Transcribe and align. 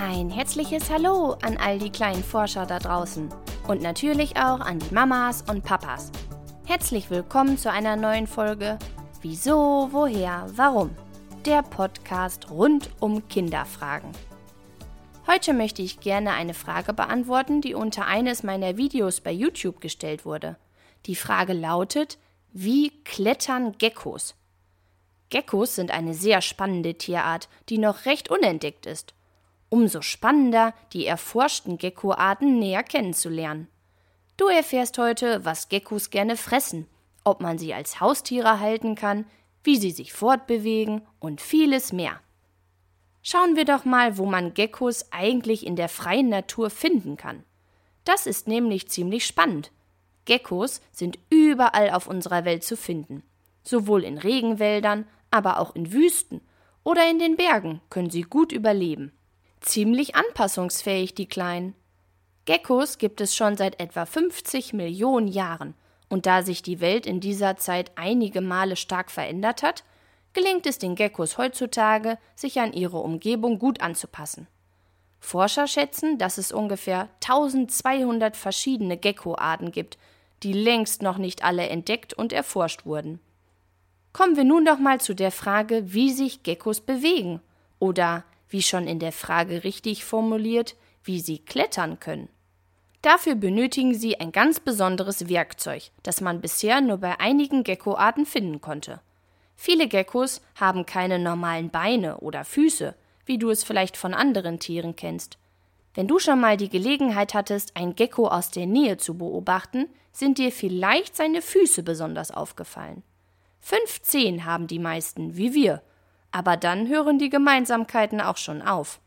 Ein 0.00 0.30
herzliches 0.30 0.90
Hallo 0.90 1.32
an 1.42 1.56
all 1.56 1.80
die 1.80 1.90
kleinen 1.90 2.22
Forscher 2.22 2.66
da 2.66 2.78
draußen 2.78 3.30
und 3.66 3.82
natürlich 3.82 4.36
auch 4.36 4.60
an 4.60 4.78
die 4.78 4.94
Mamas 4.94 5.42
und 5.50 5.64
Papas. 5.64 6.12
Herzlich 6.66 7.10
willkommen 7.10 7.58
zu 7.58 7.68
einer 7.68 7.96
neuen 7.96 8.28
Folge 8.28 8.78
Wieso, 9.22 9.88
woher, 9.90 10.46
warum? 10.54 10.94
Der 11.44 11.62
Podcast 11.62 12.48
rund 12.48 12.90
um 13.00 13.26
Kinderfragen. 13.26 14.12
Heute 15.26 15.52
möchte 15.52 15.82
ich 15.82 15.98
gerne 15.98 16.30
eine 16.30 16.54
Frage 16.54 16.92
beantworten, 16.92 17.60
die 17.60 17.74
unter 17.74 18.06
eines 18.06 18.44
meiner 18.44 18.76
Videos 18.76 19.20
bei 19.20 19.32
YouTube 19.32 19.80
gestellt 19.80 20.24
wurde. 20.24 20.58
Die 21.06 21.16
Frage 21.16 21.54
lautet, 21.54 22.18
wie 22.52 22.90
klettern 23.02 23.76
Geckos? 23.78 24.36
Geckos 25.28 25.74
sind 25.74 25.90
eine 25.90 26.14
sehr 26.14 26.40
spannende 26.40 26.94
Tierart, 26.94 27.48
die 27.68 27.78
noch 27.78 28.04
recht 28.04 28.30
unentdeckt 28.30 28.86
ist. 28.86 29.12
Umso 29.70 30.00
spannender, 30.00 30.72
die 30.92 31.06
erforschten 31.06 31.78
Geckoarten 31.78 32.58
näher 32.58 32.82
kennenzulernen. 32.82 33.68
Du 34.36 34.46
erfährst 34.46 34.98
heute, 34.98 35.44
was 35.44 35.68
Geckos 35.68 36.10
gerne 36.10 36.36
fressen, 36.36 36.86
ob 37.24 37.40
man 37.40 37.58
sie 37.58 37.74
als 37.74 38.00
Haustiere 38.00 38.60
halten 38.60 38.94
kann, 38.94 39.26
wie 39.64 39.76
sie 39.76 39.90
sich 39.90 40.12
fortbewegen 40.12 41.02
und 41.18 41.40
vieles 41.40 41.92
mehr. 41.92 42.20
Schauen 43.22 43.56
wir 43.56 43.64
doch 43.64 43.84
mal, 43.84 44.16
wo 44.16 44.24
man 44.24 44.54
Geckos 44.54 45.06
eigentlich 45.10 45.66
in 45.66 45.76
der 45.76 45.88
freien 45.88 46.28
Natur 46.28 46.70
finden 46.70 47.16
kann. 47.16 47.44
Das 48.04 48.26
ist 48.26 48.48
nämlich 48.48 48.88
ziemlich 48.88 49.26
spannend. 49.26 49.70
Geckos 50.24 50.80
sind 50.92 51.18
überall 51.28 51.90
auf 51.90 52.06
unserer 52.06 52.44
Welt 52.44 52.64
zu 52.64 52.76
finden. 52.76 53.22
Sowohl 53.64 54.04
in 54.04 54.16
Regenwäldern, 54.16 55.06
aber 55.30 55.58
auch 55.58 55.74
in 55.74 55.92
Wüsten 55.92 56.40
oder 56.84 57.10
in 57.10 57.18
den 57.18 57.36
Bergen 57.36 57.82
können 57.90 58.08
sie 58.08 58.22
gut 58.22 58.52
überleben. 58.52 59.12
Ziemlich 59.60 60.14
anpassungsfähig, 60.14 61.14
die 61.14 61.28
Kleinen. 61.28 61.74
Geckos 62.44 62.98
gibt 62.98 63.20
es 63.20 63.34
schon 63.34 63.56
seit 63.56 63.80
etwa 63.80 64.06
50 64.06 64.72
Millionen 64.72 65.28
Jahren, 65.28 65.74
und 66.08 66.26
da 66.26 66.42
sich 66.42 66.62
die 66.62 66.80
Welt 66.80 67.06
in 67.06 67.20
dieser 67.20 67.56
Zeit 67.56 67.92
einige 67.96 68.40
Male 68.40 68.76
stark 68.76 69.10
verändert 69.10 69.62
hat, 69.62 69.84
gelingt 70.32 70.66
es 70.66 70.78
den 70.78 70.94
Geckos 70.94 71.36
heutzutage, 71.38 72.18
sich 72.34 72.60
an 72.60 72.72
ihre 72.72 72.98
Umgebung 72.98 73.58
gut 73.58 73.80
anzupassen. 73.80 74.46
Forscher 75.20 75.66
schätzen, 75.66 76.16
dass 76.18 76.38
es 76.38 76.52
ungefähr 76.52 77.08
1200 77.22 78.36
verschiedene 78.36 78.96
Geckoarten 78.96 79.72
gibt, 79.72 79.98
die 80.42 80.52
längst 80.52 81.02
noch 81.02 81.18
nicht 81.18 81.44
alle 81.44 81.68
entdeckt 81.68 82.14
und 82.14 82.32
erforscht 82.32 82.86
wurden. 82.86 83.20
Kommen 84.12 84.36
wir 84.36 84.44
nun 84.44 84.64
doch 84.64 84.78
mal 84.78 85.00
zu 85.00 85.14
der 85.14 85.32
Frage, 85.32 85.92
wie 85.92 86.12
sich 86.12 86.42
Geckos 86.42 86.80
bewegen 86.80 87.40
oder, 87.78 88.24
wie 88.48 88.62
schon 88.62 88.86
in 88.86 88.98
der 88.98 89.12
Frage 89.12 89.64
richtig 89.64 90.04
formuliert, 90.04 90.76
wie 91.04 91.20
sie 91.20 91.38
klettern 91.38 92.00
können. 92.00 92.28
Dafür 93.02 93.36
benötigen 93.36 93.94
sie 93.94 94.18
ein 94.18 94.32
ganz 94.32 94.58
besonderes 94.58 95.28
Werkzeug, 95.28 95.90
das 96.02 96.20
man 96.20 96.40
bisher 96.40 96.80
nur 96.80 96.98
bei 96.98 97.20
einigen 97.20 97.62
Geckoarten 97.62 98.26
finden 98.26 98.60
konnte. 98.60 99.00
Viele 99.54 99.88
Geckos 99.88 100.40
haben 100.54 100.86
keine 100.86 101.18
normalen 101.18 101.70
Beine 101.70 102.18
oder 102.18 102.44
Füße, 102.44 102.94
wie 103.26 103.38
du 103.38 103.50
es 103.50 103.64
vielleicht 103.64 103.96
von 103.96 104.14
anderen 104.14 104.58
Tieren 104.58 104.96
kennst. 104.96 105.38
Wenn 105.94 106.08
du 106.08 106.18
schon 106.18 106.40
mal 106.40 106.56
die 106.56 106.68
Gelegenheit 106.68 107.34
hattest, 107.34 107.76
ein 107.76 107.96
Gecko 107.96 108.28
aus 108.28 108.50
der 108.50 108.66
Nähe 108.66 108.98
zu 108.98 109.18
beobachten, 109.18 109.88
sind 110.12 110.38
dir 110.38 110.52
vielleicht 110.52 111.16
seine 111.16 111.42
Füße 111.42 111.82
besonders 111.82 112.30
aufgefallen. 112.30 113.02
Fünf 113.60 114.02
Zehen 114.02 114.44
haben 114.44 114.66
die 114.66 114.78
meisten, 114.78 115.36
wie 115.36 115.54
wir, 115.54 115.82
aber 116.32 116.56
dann 116.56 116.88
hören 116.88 117.18
die 117.18 117.30
Gemeinsamkeiten 117.30 118.20
auch 118.20 118.36
schon 118.36 118.62
auf. 118.62 119.00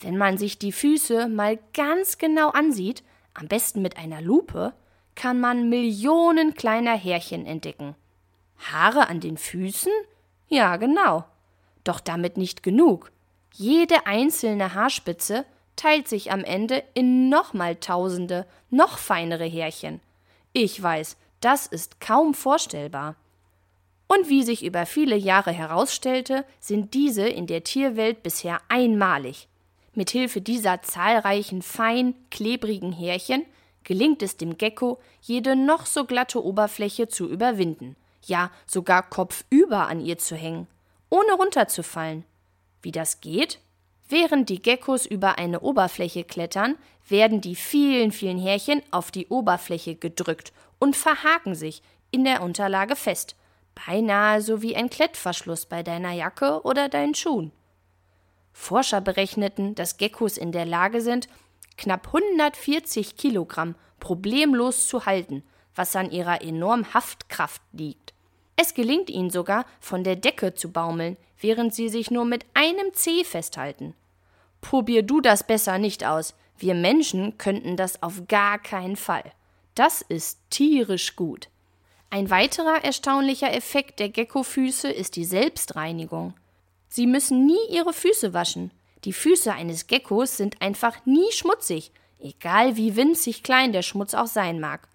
Wenn 0.00 0.16
man 0.16 0.38
sich 0.38 0.58
die 0.58 0.72
Füße 0.72 1.28
mal 1.28 1.58
ganz 1.74 2.18
genau 2.18 2.50
ansieht, 2.50 3.02
am 3.34 3.48
besten 3.48 3.82
mit 3.82 3.96
einer 3.96 4.20
Lupe, 4.20 4.72
kann 5.14 5.40
man 5.40 5.68
Millionen 5.68 6.54
kleiner 6.54 6.96
Härchen 6.96 7.46
entdecken. 7.46 7.96
Haare 8.72 9.08
an 9.08 9.20
den 9.20 9.36
Füßen? 9.36 9.92
Ja, 10.48 10.76
genau. 10.76 11.24
Doch 11.84 12.00
damit 12.00 12.36
nicht 12.36 12.62
genug. 12.62 13.10
Jede 13.54 14.06
einzelne 14.06 14.74
Haarspitze 14.74 15.44
teilt 15.74 16.08
sich 16.08 16.30
am 16.30 16.44
Ende 16.44 16.82
in 16.94 17.28
nochmal 17.28 17.76
tausende, 17.76 18.46
noch 18.70 18.98
feinere 18.98 19.44
Härchen. 19.44 20.00
Ich 20.52 20.82
weiß, 20.82 21.16
das 21.40 21.66
ist 21.66 22.00
kaum 22.00 22.34
vorstellbar. 22.34 23.16
Und 24.08 24.28
wie 24.28 24.42
sich 24.42 24.64
über 24.64 24.86
viele 24.86 25.16
Jahre 25.16 25.52
herausstellte, 25.52 26.44
sind 26.58 26.94
diese 26.94 27.28
in 27.28 27.46
der 27.46 27.62
Tierwelt 27.62 28.22
bisher 28.22 28.60
einmalig. 28.68 29.48
Mithilfe 29.94 30.40
dieser 30.40 30.82
zahlreichen 30.82 31.62
fein 31.62 32.14
klebrigen 32.30 32.92
Härchen 32.92 33.44
gelingt 33.84 34.22
es 34.22 34.36
dem 34.36 34.58
Gecko, 34.58 34.98
jede 35.20 35.56
noch 35.56 35.86
so 35.86 36.04
glatte 36.04 36.44
Oberfläche 36.44 37.08
zu 37.08 37.28
überwinden, 37.28 37.96
ja 38.24 38.50
sogar 38.66 39.02
kopfüber 39.02 39.88
an 39.88 40.00
ihr 40.00 40.18
zu 40.18 40.36
hängen, 40.36 40.66
ohne 41.10 41.32
runterzufallen. 41.32 42.24
Wie 42.82 42.92
das 42.92 43.20
geht? 43.20 43.60
Während 44.08 44.48
die 44.48 44.62
Geckos 44.62 45.04
über 45.04 45.38
eine 45.38 45.60
Oberfläche 45.60 46.24
klettern, 46.24 46.76
werden 47.08 47.40
die 47.40 47.56
vielen, 47.56 48.12
vielen 48.12 48.38
Härchen 48.38 48.82
auf 48.90 49.10
die 49.10 49.26
Oberfläche 49.28 49.94
gedrückt 49.94 50.52
und 50.78 50.96
verhaken 50.96 51.54
sich 51.54 51.82
in 52.10 52.24
der 52.24 52.42
Unterlage 52.42 52.96
fest, 52.96 53.36
beinahe 53.86 54.40
so 54.40 54.62
wie 54.62 54.76
ein 54.76 54.90
Klettverschluss 54.90 55.66
bei 55.66 55.82
deiner 55.82 56.12
Jacke 56.12 56.62
oder 56.62 56.88
deinen 56.88 57.14
Schuhen. 57.14 57.52
Forscher 58.52 59.00
berechneten, 59.00 59.74
dass 59.74 59.98
Geckos 59.98 60.36
in 60.36 60.52
der 60.52 60.64
Lage 60.64 61.00
sind, 61.00 61.28
knapp 61.76 62.08
140 62.08 63.16
Kilogramm 63.16 63.76
problemlos 64.00 64.86
zu 64.88 65.06
halten, 65.06 65.42
was 65.74 65.94
an 65.94 66.10
ihrer 66.10 66.42
enormen 66.42 66.92
Haftkraft 66.92 67.62
liegt. 67.72 68.14
Es 68.56 68.74
gelingt 68.74 69.10
ihnen 69.10 69.30
sogar, 69.30 69.64
von 69.78 70.02
der 70.02 70.16
Decke 70.16 70.54
zu 70.54 70.72
baumeln, 70.72 71.16
während 71.40 71.72
sie 71.72 71.88
sich 71.88 72.10
nur 72.10 72.24
mit 72.24 72.44
einem 72.54 72.92
Zeh 72.92 73.22
festhalten. 73.22 73.94
Probier 74.60 75.04
du 75.04 75.20
das 75.20 75.46
besser 75.46 75.78
nicht 75.78 76.04
aus. 76.04 76.34
Wir 76.56 76.74
Menschen 76.74 77.38
könnten 77.38 77.76
das 77.76 78.02
auf 78.02 78.26
gar 78.26 78.58
keinen 78.58 78.96
Fall. 78.96 79.32
Das 79.76 80.02
ist 80.02 80.40
tierisch 80.50 81.14
gut. 81.14 81.48
Ein 82.10 82.30
weiterer 82.30 82.84
erstaunlicher 82.84 83.52
Effekt 83.52 84.00
der 84.00 84.08
Geckofüße 84.08 84.90
ist 84.90 85.16
die 85.16 85.26
Selbstreinigung. 85.26 86.34
Sie 86.88 87.06
müssen 87.06 87.44
nie 87.44 87.58
ihre 87.70 87.92
Füße 87.92 88.32
waschen. 88.32 88.70
Die 89.04 89.12
Füße 89.12 89.52
eines 89.52 89.86
Geckos 89.86 90.38
sind 90.38 90.62
einfach 90.62 91.04
nie 91.04 91.30
schmutzig, 91.32 91.92
egal 92.18 92.76
wie 92.76 92.96
winzig 92.96 93.42
klein 93.42 93.72
der 93.72 93.82
Schmutz 93.82 94.14
auch 94.14 94.26
sein 94.26 94.58
mag. 94.58 94.88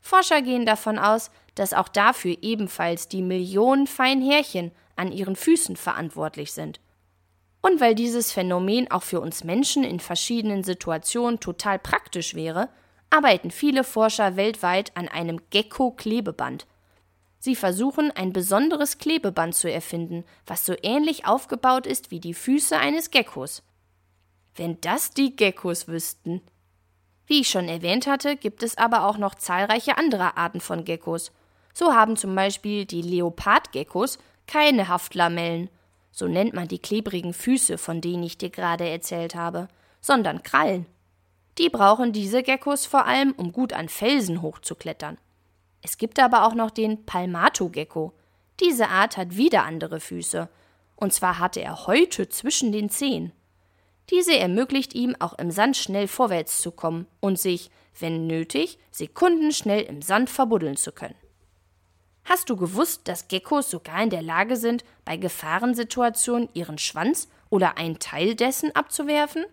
Forscher 0.00 0.40
gehen 0.40 0.64
davon 0.64 0.98
aus, 0.98 1.30
dass 1.56 1.74
auch 1.74 1.88
dafür 1.88 2.36
ebenfalls 2.40 3.08
die 3.08 3.22
Millionen 3.22 3.86
feinen 3.86 4.24
Härchen 4.28 4.72
an 4.96 5.12
ihren 5.12 5.36
Füßen 5.36 5.76
verantwortlich 5.76 6.52
sind. 6.52 6.80
Und 7.60 7.80
weil 7.80 7.94
dieses 7.94 8.32
Phänomen 8.32 8.90
auch 8.90 9.02
für 9.02 9.20
uns 9.20 9.44
Menschen 9.44 9.84
in 9.84 10.00
verschiedenen 10.00 10.64
Situationen 10.64 11.38
total 11.38 11.78
praktisch 11.78 12.34
wäre, 12.34 12.70
arbeiten 13.16 13.50
viele 13.50 13.84
Forscher 13.84 14.36
weltweit 14.36 14.96
an 14.96 15.08
einem 15.08 15.40
Gecko-Klebeband, 15.50 16.66
Sie 17.46 17.54
versuchen, 17.54 18.10
ein 18.10 18.32
besonderes 18.32 18.98
Klebeband 18.98 19.54
zu 19.54 19.70
erfinden, 19.70 20.24
was 20.46 20.66
so 20.66 20.74
ähnlich 20.82 21.26
aufgebaut 21.26 21.86
ist 21.86 22.10
wie 22.10 22.18
die 22.18 22.34
Füße 22.34 22.76
eines 22.76 23.12
Geckos. 23.12 23.62
Wenn 24.56 24.80
das 24.80 25.10
die 25.10 25.36
Geckos 25.36 25.86
wüssten. 25.86 26.40
Wie 27.26 27.42
ich 27.42 27.48
schon 27.48 27.68
erwähnt 27.68 28.08
hatte, 28.08 28.36
gibt 28.36 28.64
es 28.64 28.76
aber 28.78 29.06
auch 29.06 29.16
noch 29.16 29.36
zahlreiche 29.36 29.96
andere 29.96 30.36
Arten 30.36 30.60
von 30.60 30.84
Geckos. 30.84 31.30
So 31.72 31.94
haben 31.94 32.16
zum 32.16 32.34
Beispiel 32.34 32.84
die 32.84 33.02
Leopardgeckos 33.02 34.18
keine 34.48 34.88
Haftlamellen, 34.88 35.70
so 36.10 36.26
nennt 36.26 36.52
man 36.52 36.66
die 36.66 36.80
klebrigen 36.80 37.32
Füße, 37.32 37.78
von 37.78 38.00
denen 38.00 38.24
ich 38.24 38.38
dir 38.38 38.50
gerade 38.50 38.88
erzählt 38.88 39.36
habe, 39.36 39.68
sondern 40.00 40.42
Krallen. 40.42 40.86
Die 41.58 41.70
brauchen 41.70 42.12
diese 42.12 42.42
Geckos 42.42 42.86
vor 42.86 43.06
allem, 43.06 43.32
um 43.32 43.52
gut 43.52 43.72
an 43.72 43.88
Felsen 43.88 44.42
hochzuklettern. 44.42 45.18
Es 45.82 45.98
gibt 45.98 46.18
aber 46.18 46.46
auch 46.46 46.54
noch 46.54 46.70
den 46.70 47.06
Palmato-Gecko. 47.06 48.12
Diese 48.60 48.88
Art 48.88 49.16
hat 49.16 49.36
wieder 49.36 49.64
andere 49.64 50.00
Füße. 50.00 50.48
Und 50.96 51.12
zwar 51.12 51.38
hatte 51.38 51.60
er 51.60 51.86
Häute 51.86 52.28
zwischen 52.28 52.72
den 52.72 52.90
Zehen. 52.90 53.32
Diese 54.10 54.36
ermöglicht 54.36 54.94
ihm, 54.94 55.16
auch 55.18 55.38
im 55.38 55.50
Sand 55.50 55.76
schnell 55.76 56.08
vorwärts 56.08 56.60
zu 56.60 56.70
kommen 56.70 57.06
und 57.20 57.38
sich, 57.38 57.70
wenn 57.98 58.26
nötig, 58.26 58.78
sekundenschnell 58.90 59.82
im 59.82 60.02
Sand 60.02 60.30
verbuddeln 60.30 60.76
zu 60.76 60.92
können. 60.92 61.16
Hast 62.24 62.50
du 62.50 62.56
gewusst, 62.56 63.08
dass 63.08 63.28
Geckos 63.28 63.70
sogar 63.70 64.02
in 64.02 64.10
der 64.10 64.22
Lage 64.22 64.56
sind, 64.56 64.84
bei 65.04 65.16
Gefahrensituationen 65.16 66.48
ihren 66.54 66.78
Schwanz 66.78 67.28
oder 67.50 67.78
einen 67.78 67.98
Teil 67.98 68.34
dessen 68.34 68.74
abzuwerfen? 68.74 69.44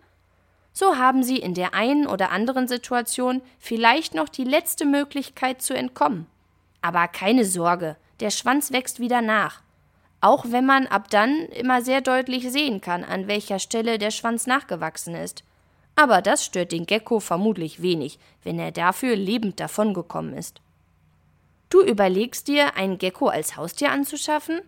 So 0.74 0.98
haben 0.98 1.24
sie 1.24 1.38
in 1.38 1.54
der 1.54 1.74
einen 1.74 2.08
oder 2.08 2.32
anderen 2.32 2.68
Situation 2.68 3.42
vielleicht 3.60 4.16
noch 4.16 4.28
die 4.28 4.44
letzte 4.44 4.86
Möglichkeit 4.86 5.62
zu 5.62 5.74
entkommen. 5.76 6.26
Aber 6.82 7.08
keine 7.08 7.46
Sorge, 7.46 7.96
der 8.20 8.32
Schwanz 8.32 8.72
wächst 8.72 9.00
wieder 9.00 9.22
nach. 9.22 9.62
auch 10.24 10.46
wenn 10.48 10.66
man 10.66 10.88
ab 10.88 11.10
dann 11.10 11.48
immer 11.50 11.82
sehr 11.82 12.00
deutlich 12.00 12.50
sehen 12.50 12.80
kann, 12.80 13.04
an 13.04 13.28
welcher 13.28 13.60
Stelle 13.60 13.98
der 13.98 14.10
Schwanz 14.10 14.48
nachgewachsen 14.48 15.16
ist. 15.16 15.44
Aber 15.96 16.22
das 16.22 16.46
stört 16.46 16.72
den 16.72 16.86
Gecko 16.86 17.20
vermutlich 17.20 17.82
wenig, 17.82 18.20
wenn 18.42 18.58
er 18.58 18.72
dafür 18.72 19.18
lebend 19.18 19.60
davongekommen 19.60 20.34
ist. 20.34 20.62
Du 21.70 21.82
überlegst 21.82 22.48
dir, 22.48 22.78
einen 22.78 23.00
Gecko 23.00 23.28
als 23.28 23.58
Haustier 23.58 23.92
anzuschaffen? 23.92 24.62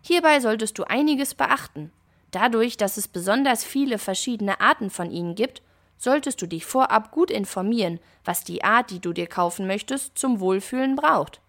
Hierbei 0.00 0.38
solltest 0.38 0.78
du 0.78 0.84
einiges 0.84 1.34
beachten. 1.34 1.90
Dadurch, 2.30 2.76
dass 2.76 2.96
es 2.96 3.08
besonders 3.08 3.64
viele 3.64 3.98
verschiedene 3.98 4.60
Arten 4.60 4.90
von 4.90 5.10
ihnen 5.10 5.34
gibt, 5.34 5.62
solltest 5.98 6.40
du 6.40 6.46
dich 6.46 6.64
vorab 6.64 7.10
gut 7.10 7.30
informieren, 7.30 8.00
was 8.24 8.44
die 8.44 8.64
Art, 8.64 8.90
die 8.90 9.00
du 9.00 9.12
dir 9.12 9.26
kaufen 9.26 9.66
möchtest, 9.66 10.16
zum 10.16 10.40
Wohlfühlen 10.40 10.96
braucht. 10.96 11.40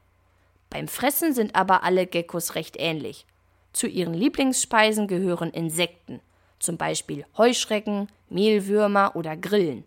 Beim 0.69 0.87
Fressen 0.87 1.33
sind 1.33 1.55
aber 1.55 1.83
alle 1.83 2.07
Geckos 2.07 2.55
recht 2.55 2.75
ähnlich. 2.79 3.25
Zu 3.73 3.87
ihren 3.87 4.13
Lieblingsspeisen 4.13 5.07
gehören 5.07 5.51
Insekten, 5.51 6.19
zum 6.59 6.77
Beispiel 6.77 7.25
Heuschrecken, 7.37 8.07
Mehlwürmer 8.29 9.15
oder 9.15 9.37
Grillen. 9.37 9.85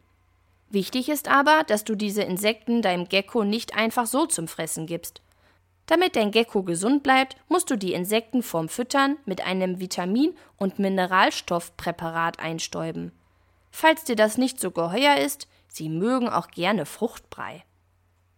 Wichtig 0.70 1.08
ist 1.08 1.28
aber, 1.28 1.64
dass 1.66 1.84
du 1.84 1.94
diese 1.94 2.22
Insekten 2.22 2.82
deinem 2.82 3.08
Gecko 3.08 3.44
nicht 3.44 3.76
einfach 3.76 4.06
so 4.06 4.26
zum 4.26 4.48
Fressen 4.48 4.86
gibst. 4.86 5.20
Damit 5.86 6.16
dein 6.16 6.30
Gecko 6.30 6.62
gesund 6.62 7.02
bleibt, 7.02 7.36
musst 7.48 7.70
du 7.70 7.76
die 7.76 7.92
Insekten 7.92 8.42
vorm 8.42 8.68
Füttern 8.68 9.16
mit 9.26 9.46
einem 9.46 9.80
Vitamin- 9.80 10.36
und 10.56 10.78
Mineralstoffpräparat 10.78 12.38
einstäuben. 12.38 13.12
Falls 13.70 14.04
dir 14.04 14.16
das 14.16 14.38
nicht 14.38 14.60
so 14.60 14.70
geheuer 14.70 15.16
ist, 15.16 15.48
sie 15.68 15.88
mögen 15.88 16.28
auch 16.28 16.48
gerne 16.48 16.86
Fruchtbrei. 16.86 17.64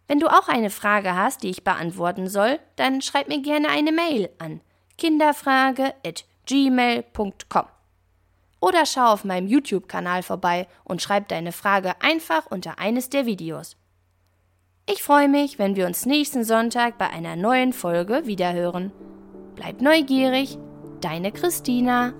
Wenn 0.08 0.20
du 0.20 0.28
auch 0.28 0.48
eine 0.48 0.70
Frage 0.70 1.14
hast, 1.14 1.43
die 1.43 1.50
ich 1.50 1.64
beantworten 1.64 2.28
soll, 2.28 2.58
dann 2.76 3.02
schreib 3.02 3.28
mir 3.28 3.43
gerne 3.43 3.69
eine 3.69 3.93
Mail 3.93 4.31
an 4.38 4.62
kinderfrage@gmail.com 4.98 7.66
oder 8.60 8.87
schau 8.87 9.12
auf 9.12 9.25
meinem 9.25 9.46
YouTube-Kanal 9.46 10.22
vorbei 10.22 10.66
und 10.84 11.02
schreib 11.02 11.28
deine 11.28 11.52
Frage 11.52 12.00
einfach 12.00 12.46
unter 12.46 12.78
eines 12.78 13.10
der 13.10 13.26
Videos. 13.26 13.76
Ich 14.88 15.03
freue 15.03 15.29
mich, 15.29 15.59
wenn 15.59 15.75
wir 15.75 15.85
uns 15.87 16.06
nächsten 16.06 16.44
Sonntag 16.44 16.97
bei 16.97 17.11
einer 17.11 17.35
neuen 17.35 17.73
Folge 17.73 18.23
wiederhören. 18.27 18.93
Bleib 19.56 19.81
neugierig, 19.81 20.59
deine 21.00 21.33
Christina. 21.33 22.12